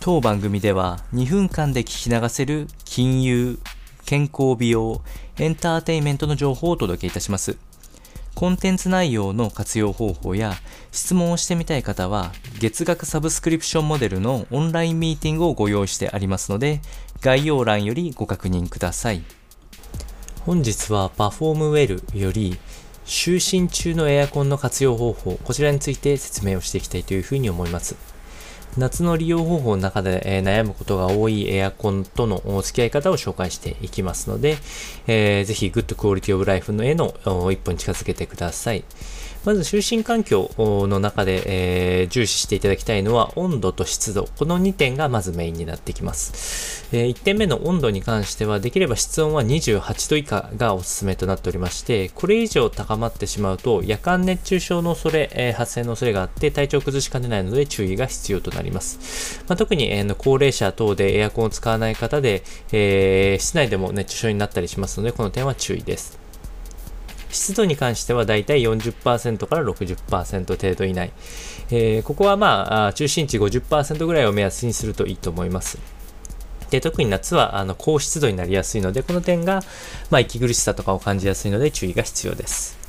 [0.00, 3.58] 当番組では2分間で聞き流せる金融、
[4.06, 5.02] 健康美容、
[5.38, 7.58] エンターテインメントの情報をお届けいたします。
[8.36, 10.54] コンテンツ内容の活用方法や
[10.92, 12.30] 質問をしてみたい方は
[12.60, 16.80] 月額サブスクリプションモデルのオンラインミーティングをご用意してありますので
[17.20, 19.24] 概要欄よりご確認ください。
[20.46, 22.56] 本日はパフォームウェルより
[23.04, 28.17] 就寝中のエアコンの活用方法、こちらについて説明をしていきたいというふうに思います。
[28.76, 34.58] 夏の利用方法の中で、え、悩むことが多いエアコンとの付き合い方を紹介していきますので、
[35.06, 37.14] えー、ぜひグッドクオリティオブライフのへの
[37.50, 38.84] 一歩に近づけてください。
[39.44, 44.28] まず就寝環境の中で、えー、重視していただきたいのは温度と湿度。
[44.38, 46.86] この2点がまずメインになってきます。
[46.92, 58.57] えー、1点目の温度に関しては、できれば室温は28度以下がおすすめとなっておりまして、これ以上高まってしまうと、夜間熱中症の恐れ、えー、発生の恐れがあって体調崩しかねないので注意が必要となります。
[58.58, 58.80] なりま
[59.54, 66.18] あ、特に、えー、高齢者等でエアコンを使わない方で、えー、室内でも熱中症になったりしますので、この点は注意です。
[67.30, 71.12] 湿度に関してはだいたい40%から60%程度以内。
[71.70, 75.78] えー、ここはまあ、中心値50%ぐらいを目安にするといいと思います。
[76.70, 79.62] で、特に夏はあの高湿度になりやすいので、この点が、
[80.10, 82.87] まあ、息苦しさとかを感じやすいので注意が必要です。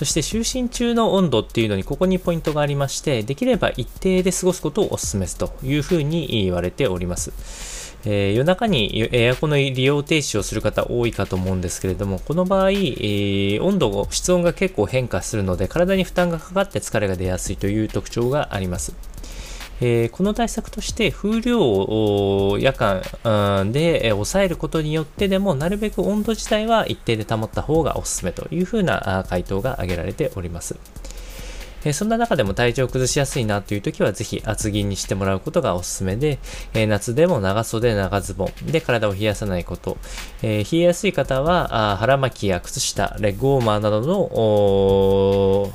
[0.00, 7.98] そして就寝中の温度っていうのにここにポイントがありまして、できれば一定で過ごすことをお勧めすというふうに言われております。
[8.06, 18.94] えー、夜中にエアコンの利用停止をする方多いかと思うんですけれども、この場合、えー、温度、室温が結構変化するので、体に負担がかかって疲れが出やすいという特徴があります。
[19.80, 30.76] えー、この対策として風量を夜間で抑えることによってでもなるべく温度自体は一定で保った方がおすすめというふうな回答が挙げられております。
[31.84, 36.38] えそんな中でも体調を崩しやすいなという時は、ぜひ厚着にしてもらうことがおすすめで、
[36.74, 39.96] え夏でも長袖、長ズボンで体を冷やさないこと、
[40.42, 45.72] え冷えやすい方は、腹巻きや靴下、レッグウォーマーなどの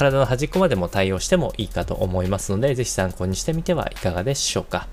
[0.00, 4.88] 体の端っこまでも対応してもいいかと思いますので、ぜひ参考にしてみてはいかがでしょうか。